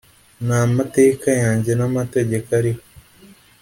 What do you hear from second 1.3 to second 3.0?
yanjye n’amategeko ariho